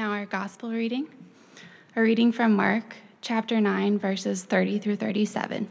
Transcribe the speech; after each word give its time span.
Now, 0.00 0.12
our 0.12 0.24
gospel 0.24 0.70
reading, 0.70 1.08
a 1.94 2.00
reading 2.00 2.32
from 2.32 2.54
Mark 2.54 2.96
chapter 3.20 3.60
9, 3.60 3.98
verses 3.98 4.44
30 4.44 4.78
through 4.78 4.96
37. 4.96 5.68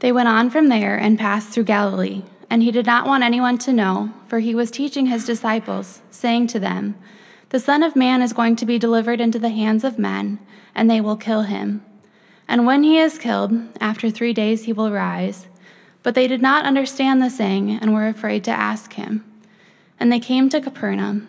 They 0.00 0.10
went 0.10 0.26
on 0.26 0.50
from 0.50 0.68
there 0.68 0.96
and 0.96 1.20
passed 1.20 1.50
through 1.50 1.70
Galilee, 1.70 2.24
and 2.50 2.64
he 2.64 2.72
did 2.72 2.84
not 2.84 3.06
want 3.06 3.22
anyone 3.22 3.58
to 3.58 3.72
know, 3.72 4.12
for 4.26 4.40
he 4.40 4.56
was 4.56 4.72
teaching 4.72 5.06
his 5.06 5.24
disciples, 5.24 6.00
saying 6.10 6.48
to 6.48 6.58
them, 6.58 6.96
The 7.50 7.60
Son 7.60 7.84
of 7.84 7.94
Man 7.94 8.20
is 8.20 8.32
going 8.32 8.56
to 8.56 8.66
be 8.66 8.76
delivered 8.76 9.20
into 9.20 9.38
the 9.38 9.50
hands 9.50 9.84
of 9.84 9.96
men, 9.96 10.40
and 10.74 10.90
they 10.90 11.00
will 11.00 11.16
kill 11.16 11.42
him. 11.42 11.84
And 12.48 12.66
when 12.66 12.82
he 12.82 12.98
is 12.98 13.18
killed, 13.18 13.52
after 13.80 14.10
three 14.10 14.32
days 14.32 14.64
he 14.64 14.72
will 14.72 14.90
rise. 14.90 15.46
But 16.02 16.16
they 16.16 16.26
did 16.26 16.42
not 16.42 16.66
understand 16.66 17.22
the 17.22 17.30
saying 17.30 17.70
and 17.70 17.94
were 17.94 18.08
afraid 18.08 18.42
to 18.42 18.50
ask 18.50 18.94
him. 18.94 19.24
And 20.00 20.10
they 20.10 20.18
came 20.18 20.48
to 20.48 20.60
Capernaum. 20.60 21.28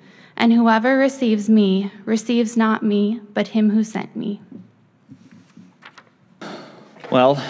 and 0.35 0.53
whoever 0.53 0.97
receives 0.97 1.49
me 1.49 1.91
receives 2.05 2.57
not 2.57 2.83
me, 2.83 3.21
but 3.33 3.49
him 3.49 3.69
who 3.71 3.83
sent 3.83 4.15
me. 4.15 4.41
Well, 7.11 7.43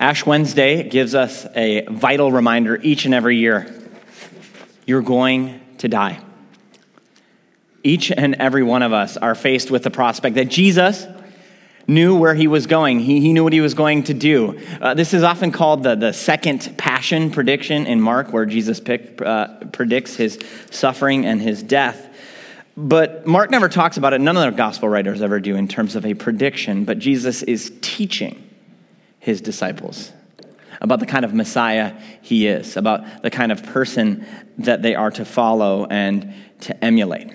Ash 0.00 0.26
Wednesday 0.26 0.88
gives 0.88 1.14
us 1.14 1.46
a 1.54 1.86
vital 1.86 2.32
reminder 2.32 2.80
each 2.82 3.04
and 3.04 3.14
every 3.14 3.36
year 3.36 3.72
you're 4.86 5.02
going 5.02 5.60
to 5.78 5.88
die. 5.88 6.20
Each 7.82 8.10
and 8.10 8.34
every 8.34 8.62
one 8.62 8.82
of 8.82 8.92
us 8.92 9.16
are 9.16 9.34
faced 9.34 9.70
with 9.70 9.82
the 9.82 9.90
prospect 9.90 10.34
that 10.36 10.48
Jesus 10.48 11.06
knew 11.86 12.16
where 12.16 12.34
he 12.34 12.46
was 12.46 12.66
going. 12.66 13.00
He, 13.00 13.20
he 13.20 13.32
knew 13.32 13.44
what 13.44 13.52
he 13.52 13.60
was 13.60 13.74
going 13.74 14.04
to 14.04 14.14
do. 14.14 14.58
Uh, 14.80 14.94
this 14.94 15.14
is 15.14 15.22
often 15.22 15.52
called 15.52 15.82
the, 15.82 15.94
the 15.94 16.12
second 16.12 16.74
passion 16.78 17.30
prediction 17.30 17.86
in 17.86 18.00
Mark, 18.00 18.32
where 18.32 18.46
Jesus 18.46 18.80
pick, 18.80 19.20
uh, 19.20 19.48
predicts 19.72 20.16
his 20.16 20.38
suffering 20.70 21.26
and 21.26 21.40
his 21.40 21.62
death. 21.62 22.08
But 22.76 23.26
Mark 23.26 23.50
never 23.50 23.68
talks 23.68 23.96
about 23.96 24.14
it. 24.14 24.20
None 24.20 24.36
of 24.36 24.52
the 24.52 24.56
gospel 24.56 24.88
writers 24.88 25.22
ever 25.22 25.38
do 25.38 25.56
in 25.56 25.68
terms 25.68 25.94
of 25.94 26.04
a 26.04 26.14
prediction. 26.14 26.84
But 26.84 26.98
Jesus 26.98 27.42
is 27.42 27.72
teaching 27.80 28.50
his 29.20 29.40
disciples 29.40 30.12
about 30.80 31.00
the 31.00 31.06
kind 31.06 31.24
of 31.24 31.32
Messiah 31.32 31.94
he 32.20 32.46
is, 32.46 32.76
about 32.76 33.22
the 33.22 33.30
kind 33.30 33.52
of 33.52 33.62
person 33.62 34.26
that 34.58 34.82
they 34.82 34.94
are 34.94 35.10
to 35.12 35.24
follow 35.24 35.86
and 35.86 36.34
to 36.60 36.84
emulate. 36.84 37.30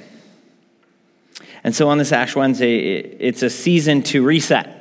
And 1.63 1.75
so 1.75 1.89
on 1.89 1.97
this 1.97 2.11
Ash 2.11 2.35
Wednesday, 2.35 2.97
it's 2.97 3.43
a 3.43 3.49
season 3.49 4.03
to 4.03 4.23
reset, 4.23 4.75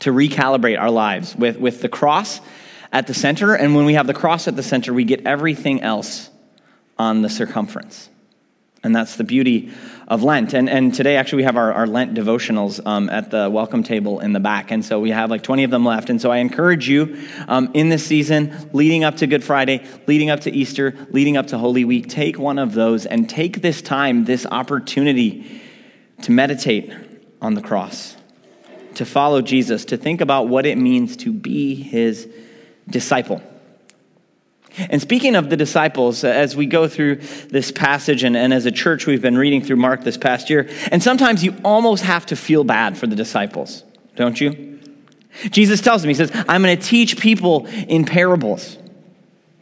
to 0.00 0.12
recalibrate 0.12 0.78
our 0.80 0.90
lives 0.90 1.36
with, 1.36 1.58
with 1.58 1.80
the 1.82 1.88
cross 1.88 2.40
at 2.92 3.06
the 3.06 3.14
center. 3.14 3.54
And 3.54 3.74
when 3.74 3.84
we 3.84 3.94
have 3.94 4.06
the 4.06 4.14
cross 4.14 4.48
at 4.48 4.56
the 4.56 4.62
center, 4.62 4.92
we 4.92 5.04
get 5.04 5.26
everything 5.26 5.82
else 5.82 6.30
on 6.98 7.22
the 7.22 7.28
circumference. 7.28 8.08
And 8.84 8.94
that's 8.94 9.16
the 9.16 9.24
beauty 9.24 9.72
of 10.06 10.22
Lent. 10.22 10.52
And, 10.52 10.68
and 10.68 10.94
today, 10.94 11.16
actually, 11.16 11.38
we 11.38 11.42
have 11.44 11.56
our, 11.56 11.72
our 11.72 11.86
Lent 11.86 12.12
devotionals 12.12 12.84
um, 12.86 13.08
at 13.08 13.30
the 13.30 13.48
welcome 13.48 13.82
table 13.82 14.20
in 14.20 14.34
the 14.34 14.40
back. 14.40 14.70
And 14.70 14.84
so 14.84 15.00
we 15.00 15.10
have 15.10 15.30
like 15.30 15.42
20 15.42 15.64
of 15.64 15.70
them 15.70 15.86
left. 15.86 16.10
And 16.10 16.20
so 16.20 16.30
I 16.30 16.36
encourage 16.38 16.86
you 16.86 17.18
um, 17.48 17.70
in 17.72 17.88
this 17.88 18.04
season, 18.04 18.70
leading 18.74 19.02
up 19.02 19.16
to 19.16 19.26
Good 19.26 19.42
Friday, 19.42 19.86
leading 20.06 20.28
up 20.28 20.40
to 20.40 20.52
Easter, 20.52 20.94
leading 21.10 21.38
up 21.38 21.46
to 21.48 21.58
Holy 21.58 21.86
Week, 21.86 22.08
take 22.10 22.38
one 22.38 22.58
of 22.58 22.74
those 22.74 23.06
and 23.06 23.28
take 23.28 23.62
this 23.62 23.80
time, 23.80 24.26
this 24.26 24.44
opportunity 24.44 25.62
to 26.24 26.32
meditate 26.32 26.92
on 27.40 27.54
the 27.54 27.60
cross, 27.60 28.16
to 28.94 29.04
follow 29.04 29.42
Jesus, 29.42 29.84
to 29.86 29.96
think 29.96 30.20
about 30.20 30.48
what 30.48 30.64
it 30.64 30.78
means 30.78 31.16
to 31.18 31.32
be 31.32 31.74
his 31.74 32.28
disciple. 32.88 33.42
And 34.76 35.00
speaking 35.00 35.36
of 35.36 35.50
the 35.50 35.56
disciples, 35.56 36.24
as 36.24 36.56
we 36.56 36.66
go 36.66 36.88
through 36.88 37.16
this 37.48 37.70
passage, 37.70 38.24
and, 38.24 38.36
and, 38.36 38.52
as 38.52 38.66
a 38.66 38.72
church, 38.72 39.06
we've 39.06 39.22
been 39.22 39.38
reading 39.38 39.62
through 39.62 39.76
Mark 39.76 40.02
this 40.02 40.16
past 40.16 40.50
year, 40.50 40.68
and 40.90 41.02
sometimes 41.02 41.44
you 41.44 41.54
almost 41.64 42.02
have 42.04 42.26
to 42.26 42.36
feel 42.36 42.64
bad 42.64 42.96
for 42.96 43.06
the 43.06 43.14
disciples, 43.14 43.84
don't 44.16 44.40
you? 44.40 44.80
Jesus 45.50 45.80
tells 45.80 46.02
them, 46.02 46.08
He 46.08 46.14
says, 46.14 46.32
I'm 46.48 46.62
going 46.62 46.76
to 46.76 46.82
teach 46.82 47.18
people 47.18 47.66
in 47.66 48.04
parables, 48.04 48.78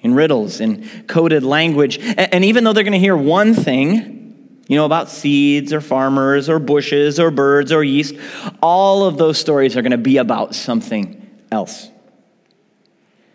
in 0.01 0.15
riddles, 0.15 0.61
in 0.61 0.89
coded 1.09 1.43
language. 1.43 1.99
And, 1.99 2.35
and 2.35 2.45
even 2.45 2.65
though 2.65 2.73
they're 2.73 2.85
going 2.85 2.93
to 2.93 2.99
hear 2.99 3.17
one 3.17 3.53
thing, 3.53 4.22
you 4.73 4.79
know, 4.79 4.87
about 4.87 5.11
seeds 5.11 5.71
or 5.71 5.83
farmers 5.83 6.49
or 6.49 6.59
bushes 6.59 7.21
or 7.21 7.31
birds 7.31 7.73
or 7.73 7.85
yeast. 7.85 8.15
All 8.63 9.05
of 9.05 9.19
those 9.19 9.37
stories 9.37 9.77
are 9.77 9.83
going 9.83 9.91
to 9.91 9.99
be 9.99 10.17
about 10.17 10.55
something 10.55 11.31
else. 11.51 11.91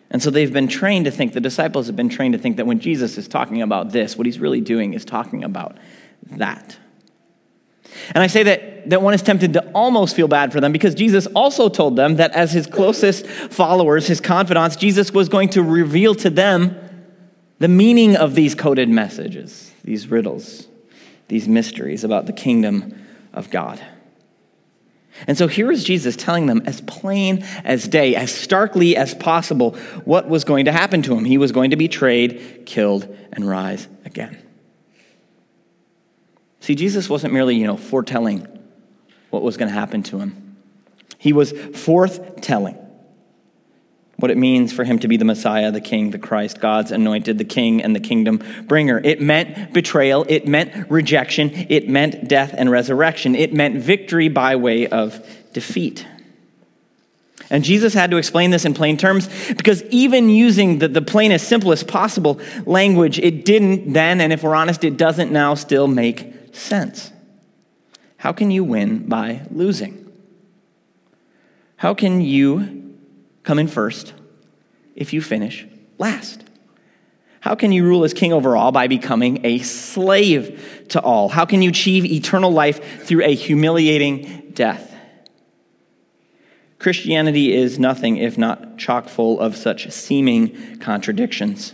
And 0.10 0.20
so 0.20 0.32
they've 0.32 0.52
been 0.52 0.68
trained 0.68 1.06
to 1.06 1.12
think, 1.12 1.34
the 1.34 1.40
disciples 1.40 1.86
have 1.86 1.96
been 1.96 2.10
trained 2.10 2.34
to 2.34 2.40
think 2.40 2.58
that 2.58 2.66
when 2.66 2.80
Jesus 2.80 3.20
is 3.20 3.28
talking 3.28 3.62
about 3.62 3.92
this, 3.92 4.18
what 4.18 4.26
he's 4.26 4.40
really 4.40 4.62
doing 4.62 4.96
is 4.96 5.06
talking 5.06 5.44
about 5.44 5.78
that. 6.32 6.76
And 8.16 8.24
I 8.24 8.26
say 8.26 8.42
that, 8.42 8.90
that 8.90 9.04
one 9.04 9.14
is 9.14 9.22
tempted 9.22 9.54
to 9.54 9.72
almost 9.76 10.16
feel 10.16 10.28
bad 10.28 10.52
for 10.52 10.60
them 10.60 10.72
because 10.72 10.96
Jesus 10.96 11.28
also 11.36 11.70
told 11.70 11.96
them 11.96 12.16
that 12.16 12.32
as 12.32 12.52
his 12.52 12.66
closest 12.66 13.28
followers, 13.28 14.08
his 14.08 14.22
confidants, 14.22 14.76
Jesus 14.76 15.14
was 15.14 15.30
going 15.30 15.50
to 15.50 15.62
reveal 15.62 16.16
to 16.16 16.32
them 16.32 16.76
the 17.60 17.68
meaning 17.68 18.16
of 18.16 18.34
these 18.34 18.56
coded 18.56 18.90
messages, 18.90 19.72
these 19.84 20.08
riddles 20.08 20.68
these 21.28 21.48
mysteries 21.48 22.04
about 22.04 22.26
the 22.26 22.34
kingdom 22.34 23.06
of 23.34 23.50
God. 23.50 23.82
And 25.26 25.38
so 25.38 25.48
here 25.48 25.72
is 25.72 25.84
Jesus 25.84 26.16
telling 26.16 26.46
them, 26.46 26.62
as 26.66 26.82
plain 26.82 27.44
as 27.64 27.88
day, 27.88 28.16
as 28.16 28.32
starkly 28.32 28.96
as 28.96 29.16
possible, 29.16 29.76
what 30.06 30.30
was 30.30 30.44
going 30.44 30.66
to 30.66 30.72
happen 30.72 31.02
to 31.04 31.16
him. 31.16 31.26
He 31.26 31.40
was 31.40 31.52
going 31.52 31.72
to 31.72 31.76
be 31.76 31.88
betrayed, 31.88 32.64
killed, 32.66 33.16
and 33.34 33.48
rise 33.48 33.88
again. 34.06 34.38
See, 36.60 36.76
Jesus 36.76 37.10
wasn't 37.10 37.34
merely, 37.34 37.56
you 37.56 37.66
know, 37.66 37.78
foretelling 37.78 38.48
what 39.30 39.42
was 39.42 39.58
going 39.58 39.70
to 39.70 39.74
happen 39.74 40.04
to 40.04 40.20
him. 40.20 40.58
He 41.18 41.34
was 41.34 41.52
forthtelling 41.52 42.87
what 44.18 44.32
it 44.32 44.38
means 44.38 44.74
for 44.74 44.84
him 44.84 44.98
to 45.00 45.08
be 45.08 45.16
the 45.18 45.26
Messiah, 45.26 45.72
the 45.72 45.82
King, 45.82 46.10
the 46.12 46.20
Christ, 46.20 46.60
God's 46.60 46.92
anointed, 46.92 47.38
the 47.38 47.46
King 47.46 47.84
and 47.84 47.96
the 47.96 48.00
kingdom 48.00 48.42
bringer. 48.68 49.00
It 49.04 49.22
meant 49.22 49.74
betrayal, 49.74 50.26
it 50.28 50.48
meant 50.48 50.90
rejection, 50.90 51.52
it 51.70 51.88
meant 51.88 52.28
death 52.28 52.54
and 52.58 52.70
resurrection, 52.70 53.36
it 53.36 53.54
meant 53.54 53.78
victory 53.78 54.28
by 54.28 54.56
way 54.56 54.88
of 54.88 55.26
defeat. 55.54 56.06
And 57.50 57.64
Jesus 57.64 57.94
had 57.94 58.12
to 58.12 58.18
explain 58.18 58.50
this 58.50 58.66
in 58.66 58.74
plain 58.74 58.98
terms 58.98 59.30
because 59.54 59.84
even 59.84 60.30
using 60.30 60.80
the, 60.80 60.88
the 60.88 61.02
plainest, 61.02 61.48
simplest 61.48 61.88
possible 61.88 62.42
language, 62.66 63.20
it 63.20 63.46
didn't 63.46 63.94
then, 63.94 64.20
and 64.20 64.34
if 64.34 64.44
we're 64.44 64.56
honest, 64.56 64.84
it 64.84 64.98
doesn't 64.98 65.32
now 65.32 65.54
still 65.54 65.88
make 65.88 66.56
sense. 66.56 67.12
How 68.18 68.34
can 68.34 68.50
you 68.52 68.64
win 68.64 69.08
by 69.08 69.44
losing? 69.52 70.12
How 71.78 71.94
can 71.94 72.20
you 72.20 72.87
come 73.48 73.60
in 73.60 73.68
first 73.70 74.14
if 74.94 75.14
you 75.14 75.22
finish 75.22 75.66
last? 75.98 76.44
How 77.40 77.56
can 77.56 77.72
you 77.72 77.86
rule 77.86 78.04
as 78.04 78.14
king 78.14 78.34
over 78.34 78.58
all 78.58 78.74
by 78.74 78.88
becoming 78.88 79.46
a 79.46 79.60
slave 79.60 80.86
to 80.90 81.00
all? 81.00 81.30
How 81.30 81.46
can 81.46 81.62
you 81.62 81.70
achieve 81.70 82.04
eternal 82.04 82.52
life 82.52 83.06
through 83.06 83.24
a 83.24 83.34
humiliating 83.34 84.52
death? 84.54 84.94
Christianity 86.78 87.54
is 87.54 87.80
nothing 87.80 88.18
if 88.18 88.38
not 88.38 88.78
chock 88.78 89.08
full 89.08 89.40
of 89.40 89.56
such 89.56 89.90
seeming 89.92 90.78
contradictions. 90.80 91.74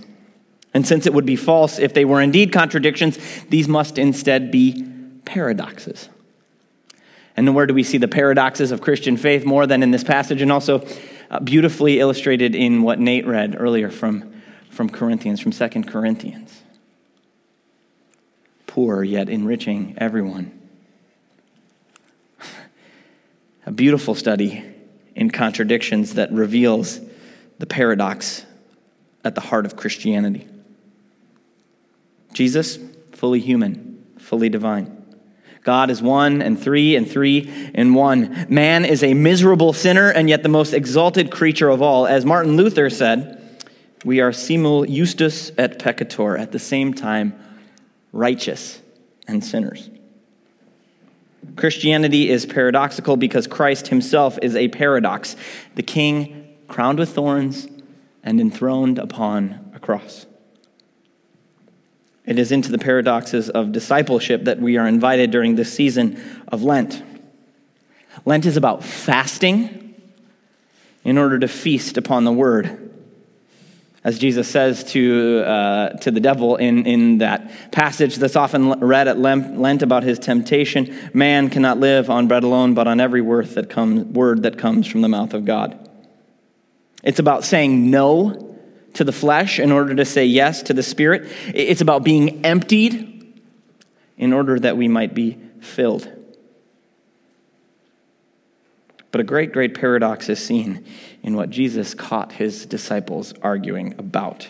And 0.76 0.88
since 0.88 1.08
it 1.08 1.14
would 1.16 1.26
be 1.26 1.36
false 1.36 1.80
if 1.80 1.96
they 1.96 2.06
were 2.06 2.22
indeed 2.22 2.54
contradictions, 2.54 3.18
these 3.50 3.68
must 3.68 3.98
instead 3.98 4.52
be 4.52 4.86
paradoxes. 5.26 6.08
And 7.36 7.56
where 7.56 7.66
do 7.66 7.74
we 7.74 7.82
see 7.82 7.98
the 7.98 8.08
paradoxes 8.08 8.72
of 8.72 8.80
Christian 8.80 9.18
faith 9.18 9.44
more 9.44 9.66
than 9.66 9.82
in 9.82 9.90
this 9.90 10.04
passage? 10.04 10.44
And 10.44 10.52
also, 10.52 10.86
Uh, 11.34 11.40
beautifully 11.40 12.00
illustrated 12.00 12.54
in 12.54 12.84
what 12.84 13.00
Nate 13.00 13.26
read 13.26 13.56
earlier 13.60 13.90
from, 13.90 14.40
from 14.70 14.88
Corinthians, 14.88 15.40
from 15.40 15.52
Second 15.52 15.88
Corinthians. 15.88 16.62
Poor, 18.68 19.04
yet 19.04 19.30
enriching 19.30 19.96
everyone. 19.98 20.62
A 23.66 23.72
beautiful 23.72 24.14
study 24.14 24.64
in 25.16 25.32
contradictions 25.32 26.14
that 26.14 26.32
reveals 26.32 27.02
the 27.58 27.66
paradox 27.66 28.46
at 29.24 29.34
the 29.34 29.42
heart 29.42 29.66
of 29.66 29.76
Christianity. 29.76 30.48
Jesus, 32.32 32.78
fully 33.14 33.40
human, 33.40 34.06
fully 34.20 34.50
divine. 34.50 35.03
God 35.64 35.90
is 35.90 36.02
one 36.02 36.42
and 36.42 36.62
three 36.62 36.96
and 36.96 37.10
three 37.10 37.72
and 37.74 37.96
one. 37.96 38.46
Man 38.50 38.84
is 38.84 39.02
a 39.02 39.14
miserable 39.14 39.72
sinner 39.74 40.10
and 40.10 40.30
yet 40.30 40.44
the 40.44 40.50
most 40.50 40.74
exalted 40.74 41.32
creature 41.32 41.70
of 41.70 41.82
all. 41.82 42.06
As 42.06 42.26
Martin 42.26 42.58
Luther 42.58 42.90
said, 42.90 43.40
we 44.04 44.20
are 44.20 44.34
simul 44.34 44.86
justus 44.86 45.52
et 45.58 45.80
peccator, 45.80 46.38
at 46.38 46.52
the 46.52 46.60
same 46.60 46.94
time, 46.94 47.34
righteous 48.12 48.82
and 49.28 49.44
sinners. 49.44 49.90
Christianity 51.56 52.30
is 52.30 52.46
paradoxical 52.46 53.16
because 53.16 53.48
Christ 53.48 53.88
himself 53.88 54.38
is 54.42 54.56
a 54.56 54.68
paradox, 54.68 55.36
the 55.76 55.84
king 55.84 56.58
crowned 56.68 57.00
with 57.00 57.10
thorns 57.10 57.68
and 58.24 58.42
enthroned 58.42 59.00
upon 59.00 59.72
a 59.74 59.80
cross. 59.80 60.26
It 62.26 62.40
is 62.40 62.52
into 62.52 62.72
the 62.72 62.78
paradoxes 62.78 63.50
of 63.50 63.72
discipleship 63.72 64.46
that 64.46 64.60
we 64.60 64.78
are 64.78 64.88
invited 64.88 65.32
during 65.32 65.56
this 65.56 65.74
season 65.74 66.22
of 66.48 66.64
Lent. 66.64 67.04
Lent 68.26 68.46
is 68.46 68.56
about 68.56 68.84
fasting 68.84 69.96
in 71.04 71.18
order 71.18 71.40
to 71.40 71.48
feast 71.48 71.98
upon 71.98 72.24
the 72.24 72.32
word. 72.32 72.80
As 74.06 74.20
Jesus 74.20 74.50
says 74.50 74.84
to, 74.92 75.44
uh, 75.46 75.90
to 76.00 76.12
the 76.12 76.20
devil 76.20 76.58
in, 76.58 76.86
in 76.86 77.18
that 77.20 77.72
passage 77.72 78.18
that's 78.18 78.36
often 78.36 78.80
read 78.80 79.08
at 79.08 79.18
Lent 79.18 79.82
about 79.82 80.04
his 80.04 80.20
temptation 80.20 80.94
man 81.14 81.50
cannot 81.50 81.80
live 81.80 82.10
on 82.10 82.28
bread 82.28 82.44
alone, 82.44 82.74
but 82.74 82.88
on 82.88 83.00
every 83.00 83.22
word 83.22 83.48
that, 83.48 83.70
comes, 83.70 84.06
word 84.06 84.44
that 84.44 84.58
comes 84.58 84.88
from 84.88 85.02
the 85.02 85.08
mouth 85.08 85.34
of 85.34 85.46
God. 85.46 85.90
It's 87.02 87.20
about 87.20 87.44
saying 87.44 87.92
no 87.92 88.53
to 88.94 89.04
the 89.04 89.12
flesh 89.12 89.60
in 89.60 89.72
order 89.72 89.96
to 89.96 90.06
say 90.06 90.26
yes 90.26 90.64
to 90.64 90.74
the 90.74 90.84
spirit. 90.84 91.30
It's 91.54 91.82
about 91.82 92.04
being 92.04 92.46
emptied 92.46 93.42
in 94.18 94.34
order 94.34 94.60
that 94.60 94.78
we 94.78 94.88
might 94.88 95.14
be 95.14 95.38
filled. 95.60 96.10
But 99.12 99.22
a 99.22 99.24
great, 99.24 99.54
great 99.54 99.76
paradox 99.76 100.28
is 100.28 100.44
seen 100.44 100.86
in 101.22 101.36
what 101.36 101.52
Jesus 101.52 101.94
caught 101.94 102.32
his 102.32 102.66
disciples 102.66 103.34
arguing 103.44 103.94
about. 104.00 104.50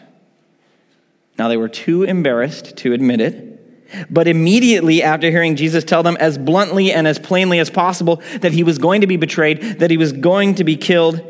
Now, 1.37 1.49
they 1.49 1.57
were 1.57 1.69
too 1.69 2.03
embarrassed 2.03 2.77
to 2.77 2.93
admit 2.93 3.19
it. 3.19 4.09
But 4.09 4.27
immediately 4.27 5.03
after 5.03 5.29
hearing 5.29 5.55
Jesus 5.55 5.83
tell 5.83 6.01
them 6.01 6.17
as 6.19 6.37
bluntly 6.37 6.91
and 6.91 7.07
as 7.07 7.19
plainly 7.19 7.59
as 7.59 7.69
possible 7.69 8.21
that 8.39 8.51
he 8.51 8.63
was 8.63 8.77
going 8.77 9.01
to 9.01 9.07
be 9.07 9.17
betrayed, 9.17 9.79
that 9.79 9.91
he 9.91 9.97
was 9.97 10.13
going 10.13 10.55
to 10.55 10.63
be 10.63 10.77
killed, 10.77 11.21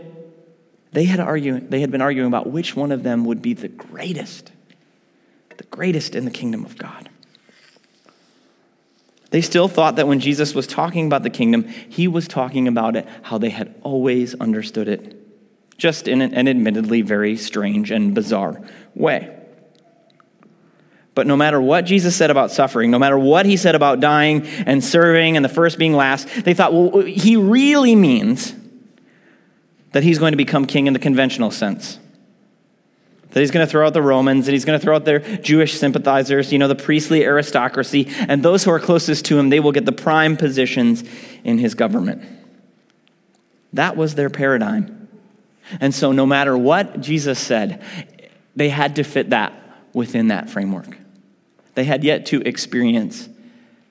they 0.94 1.06
had, 1.06 1.20
arguing, 1.20 1.68
they 1.70 1.82
had 1.82 1.92
been 1.92 2.02
arguing 2.02 2.28
about 2.28 2.50
which 2.50 2.76
one 2.76 2.92
of 2.92 3.04
them 3.04 3.26
would 3.26 3.42
be 3.42 3.54
the 3.54 3.68
greatest, 3.68 4.52
the 5.58 5.64
greatest 5.66 6.16
in 6.16 6.26
the 6.26 6.32
kingdom 6.32 6.66
of 6.66 6.78
God. 6.78 7.10
They 9.32 9.42
still 9.42 9.68
thought 9.68 9.96
that 9.96 10.08
when 10.08 10.20
Jesus 10.20 10.54
was 10.54 10.68
talking 10.68 11.08
about 11.08 11.24
the 11.24 11.32
kingdom, 11.32 11.68
he 11.68 12.08
was 12.08 12.28
talking 12.28 12.68
about 12.68 12.96
it 12.96 13.08
how 13.24 13.40
they 13.40 13.50
had 13.50 13.74
always 13.82 14.36
understood 14.36 14.88
it, 14.88 15.20
just 15.80 16.08
in 16.08 16.22
an 16.22 16.48
admittedly 16.48 17.02
very 17.02 17.36
strange 17.36 17.90
and 17.90 18.14
bizarre 18.14 18.62
way. 18.94 19.36
But 21.16 21.26
no 21.26 21.36
matter 21.36 21.60
what 21.60 21.86
Jesus 21.86 22.16
said 22.16 22.30
about 22.30 22.52
suffering, 22.52 22.92
no 22.92 23.00
matter 23.00 23.18
what 23.18 23.48
he 23.48 23.58
said 23.58 23.74
about 23.74 24.00
dying 24.00 24.46
and 24.46 24.84
serving 24.84 25.36
and 25.36 25.44
the 25.44 25.50
first 25.50 25.80
being 25.80 25.94
last, 25.94 26.28
they 26.44 26.54
thought, 26.54 26.74
well, 26.74 27.02
he 27.04 27.36
really 27.36 27.96
means 27.96 28.54
that 29.94 30.04
he's 30.04 30.20
going 30.20 30.34
to 30.34 30.38
become 30.38 30.66
king 30.66 30.88
in 30.88 30.94
the 30.94 31.00
conventional 31.00 31.50
sense. 31.50 32.00
That 33.32 33.40
he's 33.40 33.52
going 33.52 33.66
to 33.66 33.72
throw 33.72 33.88
out 33.88 33.94
the 33.94 34.02
Romans, 34.02 34.48
and 34.48 34.54
he's 34.54 34.66
going 34.66 34.78
to 34.78 34.84
throw 34.84 34.96
out 34.96 35.06
their 35.06 35.20
Jewish 35.20 35.80
sympathizers, 35.80 36.52
you 36.52 36.60
know, 36.60 36.68
the 36.68 36.76
priestly 36.76 37.24
aristocracy, 37.24 38.08
and 38.28 38.44
those 38.44 38.64
who 38.64 38.72
are 38.72 38.80
closest 38.80 39.26
to 39.26 39.40
him, 39.40 39.50
they 39.50 39.60
will 39.60 39.72
get 39.72 39.86
the 39.86 39.92
prime 39.92 40.38
positions 40.38 41.04
in 41.44 41.58
his 41.58 41.74
government. 41.74 42.24
That 43.72 43.98
was 43.98 44.14
their 44.16 44.30
paradigm. 44.30 45.08
And 45.80 45.96
so, 45.96 46.12
no 46.12 46.26
matter 46.26 46.56
what 46.56 47.02
Jesus 47.02 47.40
said, 47.40 47.82
they 48.56 48.70
had 48.70 48.98
to 48.98 49.04
fit 49.04 49.32
that 49.32 49.54
within 49.94 50.28
that 50.28 50.50
framework. 50.50 50.98
They 51.74 51.86
had 51.86 52.04
yet 52.04 52.28
to 52.28 52.42
experience 52.42 53.30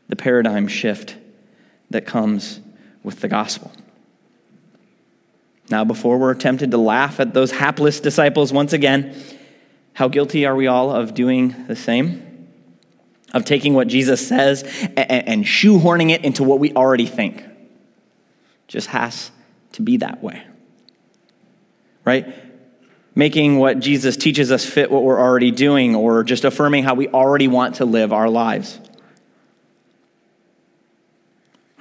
the 0.08 0.14
paradigm 0.14 0.68
shift 0.68 1.16
that 1.90 2.06
comes 2.06 2.60
with 3.02 3.20
the 3.20 3.28
gospel. 3.28 3.72
Now, 5.72 5.84
before 5.84 6.18
we're 6.18 6.34
tempted 6.34 6.70
to 6.72 6.76
laugh 6.76 7.18
at 7.18 7.32
those 7.32 7.50
hapless 7.50 7.98
disciples 7.98 8.52
once 8.52 8.74
again, 8.74 9.16
how 9.94 10.08
guilty 10.08 10.44
are 10.44 10.54
we 10.54 10.66
all 10.66 10.90
of 10.90 11.14
doing 11.14 11.64
the 11.66 11.74
same? 11.74 12.50
Of 13.32 13.46
taking 13.46 13.72
what 13.72 13.88
Jesus 13.88 14.28
says 14.28 14.64
and 14.98 15.46
shoehorning 15.46 16.10
it 16.10 16.26
into 16.26 16.44
what 16.44 16.58
we 16.58 16.74
already 16.74 17.06
think. 17.06 17.42
Just 18.68 18.88
has 18.88 19.30
to 19.72 19.80
be 19.80 19.96
that 19.96 20.22
way. 20.22 20.42
Right? 22.04 22.34
Making 23.14 23.56
what 23.56 23.80
Jesus 23.80 24.18
teaches 24.18 24.52
us 24.52 24.66
fit 24.66 24.90
what 24.90 25.04
we're 25.04 25.20
already 25.20 25.52
doing, 25.52 25.94
or 25.96 26.22
just 26.22 26.44
affirming 26.44 26.84
how 26.84 26.92
we 26.92 27.08
already 27.08 27.48
want 27.48 27.76
to 27.76 27.86
live 27.86 28.12
our 28.12 28.28
lives. 28.28 28.78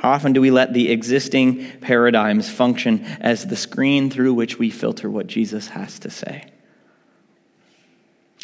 How 0.02 0.10
often 0.10 0.34
do 0.34 0.42
we 0.42 0.50
let 0.50 0.74
the 0.74 0.90
existing 0.92 1.64
paradigms 1.80 2.50
function 2.50 3.06
as 3.20 3.46
the 3.46 3.56
screen 3.56 4.10
through 4.10 4.34
which 4.34 4.58
we 4.58 4.72
filter 4.72 5.08
what 5.08 5.28
Jesus 5.28 5.68
has 5.68 6.00
to 6.00 6.10
say? 6.10 6.52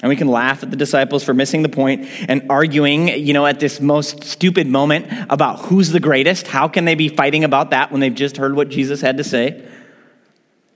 And 0.03 0.09
we 0.09 0.15
can 0.15 0.27
laugh 0.27 0.61
at 0.61 0.69
the 0.69 0.77
disciples 0.77 1.23
for 1.23 1.33
missing 1.33 1.63
the 1.63 1.69
point 1.69 2.05
and 2.29 2.51
arguing, 2.51 3.07
you 3.07 3.33
know, 3.33 3.47
at 3.47 3.59
this 3.59 3.81
most 3.81 4.23
stupid 4.23 4.67
moment 4.67 5.07
about 5.31 5.61
who's 5.61 5.89
the 5.89 5.99
greatest. 5.99 6.45
How 6.45 6.67
can 6.67 6.85
they 6.85 6.93
be 6.93 7.09
fighting 7.09 7.43
about 7.43 7.71
that 7.71 7.91
when 7.91 8.01
they've 8.01 8.13
just 8.13 8.37
heard 8.37 8.55
what 8.55 8.69
Jesus 8.69 9.01
had 9.01 9.17
to 9.17 9.23
say? 9.23 9.67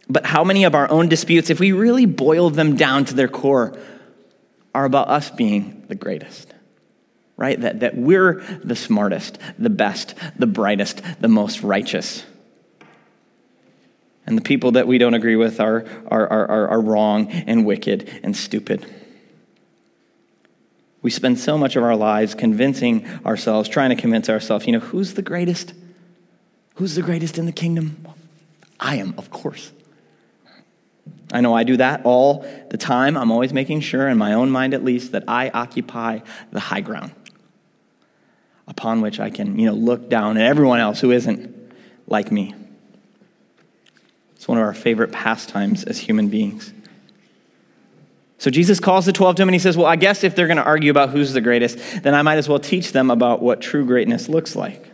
But 0.10 0.26
how 0.26 0.44
many 0.44 0.64
of 0.64 0.74
our 0.74 0.90
own 0.90 1.10
disputes, 1.10 1.52
if 1.52 1.60
we 1.60 1.74
really 1.74 2.08
boil 2.08 2.50
them 2.50 2.76
down 2.76 3.06
to 3.06 3.14
their 3.14 3.28
core, 3.28 3.78
are 4.74 4.86
about 4.86 5.10
us 5.10 5.30
being 5.30 5.86
the 5.90 5.96
greatest? 5.96 6.52
Right? 7.42 7.60
That, 7.60 7.80
that 7.80 7.98
we're 7.98 8.36
the 8.64 8.76
smartest, 8.76 9.40
the 9.58 9.72
best, 9.72 10.14
the 10.38 10.46
brightest, 10.46 11.02
the 11.20 11.28
most 11.28 11.64
righteous. 11.64 12.24
And 14.28 14.38
the 14.38 14.44
people 14.44 14.74
that 14.74 14.86
we 14.86 15.00
don't 15.00 15.16
agree 15.16 15.36
with 15.36 15.60
are, 15.60 15.84
are, 16.08 16.28
are, 16.28 16.68
are 16.68 16.80
wrong 16.80 17.32
and 17.32 17.66
wicked 17.66 18.08
and 18.22 18.38
stupid. 18.38 18.86
We 21.02 21.10
spend 21.10 21.40
so 21.40 21.58
much 21.58 21.76
of 21.76 21.82
our 21.82 21.96
lives 21.96 22.36
convincing 22.36 23.08
ourselves, 23.26 23.68
trying 23.68 23.90
to 23.90 23.96
convince 23.96 24.30
ourselves, 24.30 24.68
you 24.68 24.74
know, 24.74 24.80
who's 24.80 25.16
the 25.16 25.24
greatest? 25.24 25.74
Who's 26.76 26.94
the 26.94 27.02
greatest 27.02 27.40
in 27.40 27.48
the 27.48 27.52
kingdom? 27.52 28.08
I 28.80 28.98
am, 28.98 29.16
of 29.18 29.32
course. 29.32 29.72
I 31.34 31.42
know 31.42 31.56
I 31.56 31.64
do 31.64 31.78
that 31.78 32.02
all 32.04 32.46
the 32.70 32.78
time. 32.78 33.18
I'm 33.18 33.32
always 33.32 33.52
making 33.52 33.80
sure, 33.80 34.08
in 34.08 34.20
my 34.20 34.34
own 34.34 34.52
mind 34.52 34.76
at 34.76 34.84
least, 34.84 35.14
that 35.14 35.24
I 35.28 35.50
occupy 35.50 36.20
the 36.52 36.60
high 36.60 36.82
ground 36.82 37.14
upon 38.72 39.02
which 39.02 39.20
I 39.20 39.30
can, 39.30 39.60
you 39.60 39.66
know, 39.66 39.74
look 39.74 40.10
down 40.10 40.38
at 40.38 40.48
everyone 40.48 40.80
else 40.80 41.02
who 41.02 41.12
isn't 41.12 41.74
like 42.08 42.32
me. 42.32 42.56
It's 44.36 44.48
one 44.48 44.58
of 44.58 44.64
our 44.64 44.74
favorite 44.74 45.12
pastimes 45.12 45.84
as 45.84 46.00
human 46.00 46.30
beings. 46.30 46.74
So 48.38 48.50
Jesus 48.50 48.80
calls 48.80 49.06
the 49.06 49.12
12 49.12 49.36
to 49.36 49.42
him 49.44 49.50
and 49.50 49.56
he 49.56 49.60
says, 49.60 49.78
Well, 49.78 49.86
I 49.86 49.98
guess 49.98 50.24
if 50.24 50.36
they're 50.36 50.48
going 50.48 50.58
to 50.58 50.64
argue 50.64 50.90
about 50.90 51.10
who's 51.10 51.34
the 51.34 51.42
greatest, 51.42 51.78
then 52.02 52.16
I 52.16 52.22
might 52.24 52.38
as 52.38 52.48
well 52.50 52.60
teach 52.60 52.94
them 52.94 53.12
about 53.12 53.42
what 53.42 53.62
true 53.62 53.86
greatness 53.86 54.30
looks 54.30 54.56
like. 54.56 54.90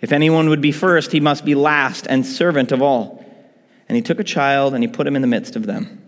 If 0.00 0.12
anyone 0.12 0.50
would 0.50 0.60
be 0.60 0.72
first, 0.72 1.12
he 1.12 1.20
must 1.20 1.44
be 1.44 1.54
last 1.54 2.06
and 2.06 2.26
servant 2.26 2.72
of 2.72 2.82
all. 2.82 3.24
And 3.88 3.96
he 3.96 4.02
took 4.02 4.18
a 4.18 4.24
child 4.24 4.74
and 4.74 4.82
he 4.82 4.88
put 4.88 5.06
him 5.06 5.16
in 5.16 5.22
the 5.22 5.28
midst 5.28 5.56
of 5.56 5.66
them. 5.66 6.03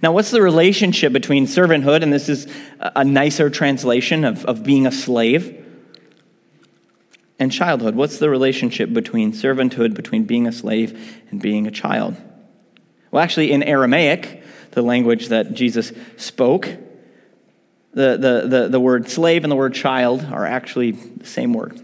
Now, 0.00 0.12
what's 0.12 0.30
the 0.30 0.40
relationship 0.40 1.12
between 1.12 1.46
servanthood, 1.46 2.02
and 2.02 2.12
this 2.12 2.28
is 2.28 2.46
a 2.80 3.04
nicer 3.04 3.50
translation 3.50 4.24
of, 4.24 4.44
of 4.46 4.62
being 4.62 4.86
a 4.86 4.92
slave, 4.92 5.58
and 7.38 7.52
childhood? 7.52 7.94
What's 7.94 8.18
the 8.18 8.30
relationship 8.30 8.92
between 8.92 9.32
servanthood, 9.32 9.94
between 9.94 10.24
being 10.24 10.46
a 10.46 10.52
slave 10.52 11.20
and 11.30 11.42
being 11.42 11.66
a 11.66 11.70
child? 11.70 12.16
Well, 13.10 13.22
actually, 13.22 13.52
in 13.52 13.62
Aramaic, 13.62 14.42
the 14.70 14.82
language 14.82 15.28
that 15.28 15.52
Jesus 15.52 15.92
spoke, 16.16 16.64
the, 17.92 18.16
the, 18.16 18.46
the, 18.48 18.68
the 18.68 18.80
word 18.80 19.10
slave 19.10 19.44
and 19.44 19.50
the 19.50 19.56
word 19.56 19.74
child 19.74 20.24
are 20.24 20.46
actually 20.46 20.92
the 20.92 21.26
same 21.26 21.52
word. 21.52 21.78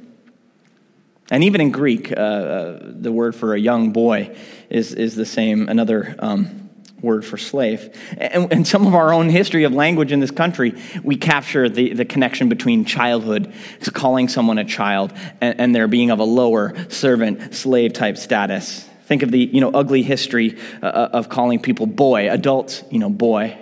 And 1.31 1.45
even 1.45 1.61
in 1.61 1.71
Greek, 1.71 2.11
uh, 2.11 2.15
uh, 2.15 2.79
the 2.83 3.13
word 3.13 3.35
for 3.35 3.55
a 3.55 3.61
young 3.61 3.93
boy 3.93 4.35
is, 4.71 4.95
is 4.95 5.15
the 5.15 5.27
same, 5.27 5.69
another 5.69 6.17
um, 6.19 6.68
word 7.01 7.25
for 7.25 7.37
slave. 7.37 7.97
And, 8.17 8.67
some 8.67 8.87
of 8.87 8.95
our 8.95 9.13
own 9.13 9.29
history 9.29 9.65
of 9.65 9.73
language 9.73 10.13
in 10.13 10.21
this 10.21 10.31
country, 10.31 10.75
we 11.03 11.17
capture 11.17 11.69
the, 11.69 11.95
the 11.95 12.05
connection 12.05 12.49
between 12.49 12.85
childhood, 12.85 13.53
calling 13.93 14.29
someone 14.29 14.59
a 14.59 14.65
child, 14.65 15.13
and, 15.41 15.61
and 15.61 15.75
their 15.75 15.89
being 15.89 16.11
of 16.11 16.19
a 16.19 16.25
lower 16.25 16.75
servant, 16.91 17.55
slave 17.55 17.93
type 17.93 18.17
status. 18.17 18.85
Think 19.05 19.23
of 19.23 19.31
the 19.31 19.39
you 19.39 19.61
know, 19.61 19.71
ugly 19.71 20.03
history 20.03 20.59
uh, 20.83 20.87
of 21.13 21.29
calling 21.29 21.61
people 21.61 21.87
boy, 21.87 22.31
adults, 22.31 22.83
you 22.91 22.99
know, 22.99 23.09
boy. 23.09 23.57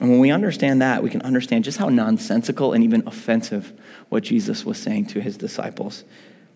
And 0.00 0.10
when 0.10 0.18
we 0.18 0.30
understand 0.30 0.82
that, 0.82 1.02
we 1.02 1.10
can 1.10 1.22
understand 1.22 1.64
just 1.64 1.78
how 1.78 1.88
nonsensical 1.88 2.72
and 2.72 2.82
even 2.82 3.06
offensive 3.06 3.72
what 4.08 4.24
Jesus 4.24 4.64
was 4.64 4.76
saying 4.76 5.06
to 5.06 5.20
his 5.20 5.36
disciples 5.36 6.04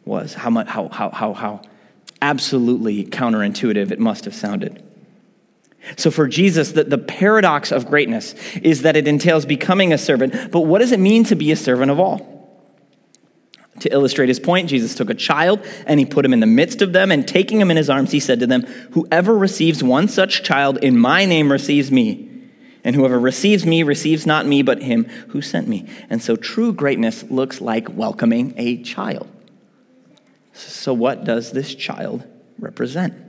was, 0.05 0.35
how, 0.35 0.51
much, 0.51 0.67
how, 0.67 0.89
how, 0.89 1.11
how, 1.11 1.33
how 1.33 1.63
absolutely 2.21 3.05
counterintuitive 3.05 3.91
it 3.91 3.99
must 3.99 4.25
have 4.25 4.35
sounded. 4.35 4.83
So, 5.97 6.11
for 6.11 6.27
Jesus, 6.27 6.73
the, 6.73 6.85
the 6.85 6.99
paradox 6.99 7.71
of 7.71 7.87
greatness 7.87 8.35
is 8.57 8.83
that 8.83 8.97
it 8.97 9.07
entails 9.07 9.47
becoming 9.47 9.93
a 9.93 9.99
servant. 9.99 10.51
But 10.51 10.63
what 10.63 10.81
does 10.81 10.93
it 10.93 10.99
mean 10.99 11.25
to 11.25 11.37
be 11.37 11.53
a 11.53 11.57
servant 11.57 11.91
of 11.91 12.01
all? 12.01 12.37
To 13.81 13.93
illustrate 13.93 14.29
his 14.29 14.41
point, 14.41 14.69
Jesus 14.69 14.95
took 14.95 15.11
a 15.11 15.15
child 15.15 15.65
and 15.87 16.01
he 16.01 16.07
put 16.07 16.25
him 16.25 16.33
in 16.33 16.41
the 16.41 16.47
midst 16.47 16.83
of 16.83 16.93
them, 16.93 17.13
and 17.13 17.27
taking 17.27 17.61
him 17.61 17.71
in 17.71 17.77
his 17.77 17.91
arms, 17.91 18.11
he 18.11 18.21
said 18.21 18.41
to 18.41 18.47
them, 18.47 18.63
Whoever 18.93 19.37
receives 19.37 19.83
one 19.83 20.09
such 20.09 20.43
child 20.43 20.79
in 20.79 20.99
my 20.99 21.25
name 21.25 21.53
receives 21.53 21.93
me. 21.93 22.27
And 22.83 22.95
whoever 22.95 23.19
receives 23.19 23.67
me 23.67 23.83
receives 23.83 24.27
not 24.27 24.47
me, 24.47 24.63
but 24.63 24.81
him 24.81 25.05
who 25.29 25.43
sent 25.43 25.67
me. 25.67 25.89
And 26.09 26.23
so 26.23 26.37
true 26.37 26.73
greatness 26.73 27.25
looks 27.25 27.61
like 27.61 27.89
welcoming 27.91 28.55
a 28.57 28.81
child. 28.83 29.29
So, 30.53 30.95
what 30.95 31.25
does 31.25 31.51
this 31.51 31.75
child 31.75 32.25
represent? 32.59 33.26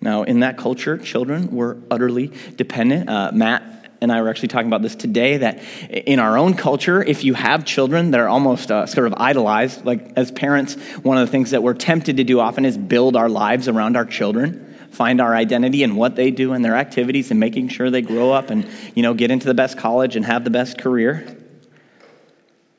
Now, 0.00 0.22
in 0.22 0.40
that 0.40 0.56
culture, 0.56 0.96
children 0.96 1.54
were 1.54 1.78
utterly 1.90 2.32
dependent. 2.56 3.08
Uh, 3.08 3.30
Matt 3.32 3.92
and 4.00 4.10
I 4.10 4.22
were 4.22 4.30
actually 4.30 4.48
talking 4.48 4.68
about 4.68 4.80
this 4.80 4.96
today 4.96 5.36
that 5.38 5.62
in 5.90 6.18
our 6.18 6.38
own 6.38 6.54
culture, 6.54 7.02
if 7.02 7.22
you 7.22 7.34
have 7.34 7.66
children 7.66 8.12
that 8.12 8.20
are 8.20 8.28
almost 8.28 8.70
uh, 8.70 8.86
sort 8.86 9.06
of 9.06 9.14
idolized, 9.18 9.84
like 9.84 10.12
as 10.16 10.32
parents, 10.32 10.74
one 11.02 11.18
of 11.18 11.26
the 11.26 11.30
things 11.30 11.50
that 11.50 11.62
we're 11.62 11.74
tempted 11.74 12.16
to 12.16 12.24
do 12.24 12.40
often 12.40 12.64
is 12.64 12.78
build 12.78 13.14
our 13.14 13.28
lives 13.28 13.68
around 13.68 13.96
our 13.96 14.06
children 14.06 14.66
find 14.90 15.20
our 15.20 15.34
identity 15.34 15.82
in 15.82 15.96
what 15.96 16.16
they 16.16 16.30
do 16.30 16.52
and 16.52 16.64
their 16.64 16.76
activities 16.76 17.30
and 17.30 17.38
making 17.38 17.68
sure 17.68 17.90
they 17.90 18.02
grow 18.02 18.32
up 18.32 18.50
and 18.50 18.68
you 18.94 19.02
know 19.02 19.14
get 19.14 19.30
into 19.30 19.46
the 19.46 19.54
best 19.54 19.78
college 19.78 20.16
and 20.16 20.24
have 20.24 20.44
the 20.44 20.50
best 20.50 20.78
career. 20.78 21.36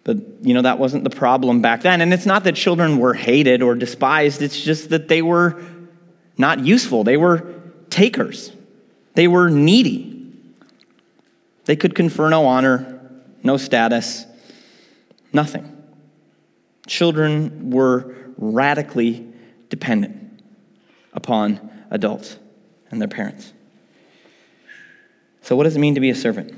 But 0.04 0.18
you 0.42 0.54
know 0.54 0.64
that 0.64 0.78
wasn't 0.80 1.04
the 1.04 1.10
problem 1.10 1.62
back 1.62 1.82
then. 1.82 2.02
And 2.02 2.14
it's 2.14 2.26
not 2.26 2.44
that 2.44 2.56
children 2.56 2.98
were 2.98 3.14
hated 3.14 3.62
or 3.62 3.76
despised. 3.76 4.42
It's 4.42 4.60
just 4.60 4.90
that 4.90 5.08
they 5.08 5.22
were 5.22 5.64
not 6.42 6.60
useful 6.60 7.04
they 7.04 7.18
were 7.18 7.54
takers 7.90 8.52
they 9.16 9.28
were 9.28 9.50
needy 9.50 10.08
they 11.66 11.76
could 11.76 11.96
confer 11.96 12.30
no 12.30 12.46
honor 12.46 13.00
no 13.44 13.56
status 13.58 14.26
nothing 15.32 15.82
children 16.88 17.72
were 17.72 18.14
radically 18.38 19.26
dependent 19.70 20.44
upon 21.14 21.72
adults 21.90 22.38
and 22.90 23.02
their 23.02 23.08
parents. 23.08 23.54
So, 25.42 25.56
what 25.56 25.64
does 25.64 25.76
it 25.76 25.80
mean 25.80 25.96
to 25.96 26.02
be 26.02 26.10
a 26.10 26.16
servant? 26.16 26.54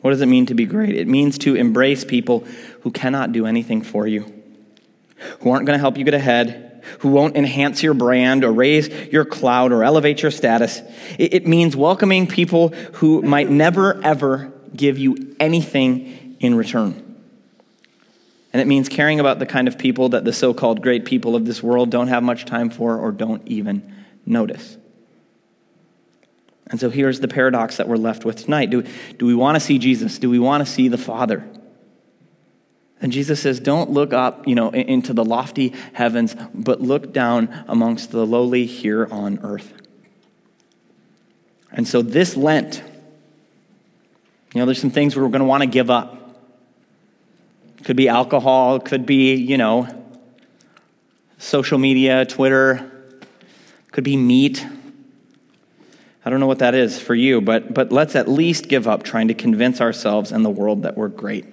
What 0.00 0.10
does 0.10 0.20
it 0.20 0.26
mean 0.26 0.46
to 0.46 0.54
be 0.54 0.64
great? 0.64 0.94
It 0.94 1.08
means 1.08 1.38
to 1.38 1.56
embrace 1.56 2.04
people 2.04 2.46
who 2.82 2.92
cannot 2.92 3.32
do 3.32 3.46
anything 3.46 3.82
for 3.82 4.06
you, 4.06 4.32
who 5.40 5.50
aren't 5.50 5.66
going 5.66 5.76
to 5.76 5.80
help 5.80 5.98
you 5.98 6.04
get 6.04 6.14
ahead, 6.14 6.67
who 7.00 7.08
won't 7.08 7.36
enhance 7.36 7.82
your 7.82 7.94
brand 7.94 8.44
or 8.44 8.52
raise 8.52 8.88
your 9.12 9.24
cloud 9.24 9.72
or 9.72 9.84
elevate 9.84 10.22
your 10.22 10.30
status. 10.30 10.80
It, 11.18 11.46
means 11.46 11.74
welcoming 11.76 12.26
people 12.26 12.68
who 12.94 13.22
might 13.22 13.48
never, 13.48 14.02
ever 14.02 14.52
give 14.74 14.98
you 14.98 15.36
anything 15.40 16.36
in 16.40 16.54
return. 16.54 17.04
And 18.52 18.62
it 18.62 18.66
means 18.66 18.88
caring 18.88 19.20
about 19.20 19.38
the 19.38 19.46
kind 19.46 19.68
of 19.68 19.78
people 19.78 20.10
that 20.10 20.24
the 20.24 20.32
so 20.32 20.54
called 20.54 20.82
great 20.82 21.04
people 21.04 21.36
of 21.36 21.44
this 21.44 21.62
world 21.62 21.90
don't 21.90 22.08
have 22.08 22.22
much 22.22 22.44
time 22.44 22.70
for 22.70 22.98
or 22.98 23.12
don't 23.12 23.46
even 23.46 24.04
notice. 24.24 24.76
And 26.70 26.78
so 26.78 26.90
here's 26.90 27.20
the 27.20 27.28
paradox 27.28 27.78
that 27.78 27.88
we're 27.88 27.96
left 27.96 28.24
with 28.24 28.44
tonight. 28.44 28.70
Do, 28.70 28.84
do 29.16 29.26
we 29.26 29.34
want 29.34 29.56
to 29.56 29.60
see 29.60 29.78
Jesus? 29.78 30.18
Do 30.18 30.28
we 30.28 30.38
want 30.38 30.66
to 30.66 30.70
see 30.70 30.88
the 30.88 30.98
Father? 30.98 31.48
And 33.00 33.12
Jesus 33.12 33.40
says, 33.40 33.60
don't 33.60 33.90
look 33.90 34.12
up, 34.12 34.48
you 34.48 34.54
know, 34.54 34.70
into 34.70 35.12
the 35.12 35.24
lofty 35.24 35.72
heavens, 35.92 36.34
but 36.52 36.80
look 36.80 37.12
down 37.12 37.64
amongst 37.68 38.10
the 38.10 38.26
lowly 38.26 38.66
here 38.66 39.06
on 39.10 39.38
earth. 39.42 39.72
And 41.70 41.86
so 41.86 42.02
this 42.02 42.36
Lent, 42.36 42.82
you 44.52 44.60
know, 44.60 44.64
there's 44.64 44.80
some 44.80 44.90
things 44.90 45.14
we're 45.14 45.28
going 45.28 45.40
to 45.40 45.44
want 45.44 45.62
to 45.62 45.68
give 45.68 45.90
up. 45.90 46.16
Could 47.84 47.96
be 47.96 48.08
alcohol, 48.08 48.80
could 48.80 49.06
be, 49.06 49.34
you 49.34 49.58
know, 49.58 49.86
social 51.38 51.78
media, 51.78 52.26
Twitter, 52.26 52.90
could 53.92 54.02
be 54.02 54.16
meat. 54.16 54.66
I 56.24 56.30
don't 56.30 56.40
know 56.40 56.48
what 56.48 56.58
that 56.58 56.74
is 56.74 57.00
for 57.00 57.14
you, 57.14 57.40
but, 57.40 57.72
but 57.72 57.92
let's 57.92 58.16
at 58.16 58.28
least 58.28 58.68
give 58.68 58.88
up 58.88 59.04
trying 59.04 59.28
to 59.28 59.34
convince 59.34 59.80
ourselves 59.80 60.32
and 60.32 60.44
the 60.44 60.50
world 60.50 60.82
that 60.82 60.96
we're 60.96 61.08
great. 61.08 61.46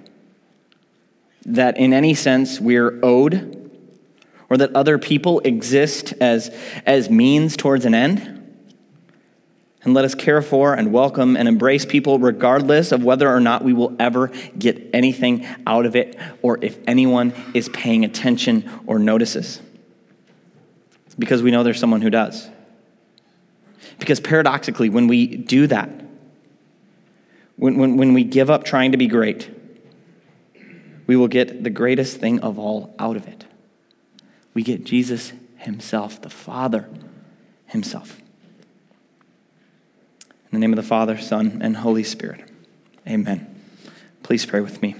That 1.46 1.78
in 1.78 1.94
any 1.94 2.14
sense 2.14 2.60
we're 2.60 3.00
owed, 3.04 3.70
or 4.50 4.58
that 4.58 4.75
other 4.75 4.98
people 4.98 5.40
exist 5.42 6.14
as, 6.20 6.56
as 6.86 7.10
means 7.10 7.56
towards 7.58 7.86
an 7.86 7.94
end. 7.94 8.32
And 9.84 9.94
let 9.94 10.04
us 10.04 10.16
care 10.16 10.42
for 10.42 10.74
and 10.74 10.92
welcome 10.92 11.38
and 11.38 11.48
embrace 11.48 11.86
people 11.86 12.18
regardless 12.18 12.92
of 12.92 13.04
whether 13.04 13.30
or 13.30 13.40
not 13.40 13.64
we 13.64 13.72
will 13.72 13.96
ever 14.00 14.32
get 14.58 14.90
anything 14.94 15.46
out 15.68 15.86
of 15.86 15.96
it 15.96 16.18
or 16.42 16.58
if 16.64 16.80
anyone 16.88 17.34
is 17.54 17.70
paying 17.70 18.04
attention 18.04 18.68
or 18.88 18.98
notices 18.98 19.62
because 21.18 21.42
we 21.42 21.52
know 21.52 21.64
there's 21.64 21.80
someone 21.80 22.02
who 22.02 22.10
does. 22.10 22.50
Because 24.00 24.20
paradoxically, 24.20 24.90
when 24.90 25.08
we 25.08 25.28
do 25.28 25.68
that, 25.68 25.90
when, 27.56 27.78
when, 27.78 27.98
when 27.98 28.14
we 28.14 28.24
give 28.24 28.50
up 28.50 28.64
trying 28.64 28.92
to 28.92 28.98
be 28.98 29.08
great, 29.08 29.50
we 31.08 31.16
will 31.16 31.28
get 31.28 31.64
the 31.64 31.70
greatest 31.70 32.18
thing 32.18 32.40
of 32.40 32.58
all 32.58 32.96
out 33.00 33.16
of 33.16 33.28
it. 33.28 33.46
We 34.54 34.64
get 34.64 34.84
Jesus 34.84 35.34
Himself, 35.58 36.22
the 36.22 36.30
Father 36.30 36.90
Himself. 37.68 38.20
In 40.52 40.52
the 40.52 40.60
name 40.60 40.74
of 40.74 40.78
the 40.78 40.84
Father, 40.84 41.18
Son, 41.18 41.60
and 41.62 41.78
Holy 41.78 42.04
Spirit, 42.04 42.50
amen. 43.08 43.62
Please 44.24 44.46
pray 44.46 44.62
with 44.62 44.82
me. 44.82 44.96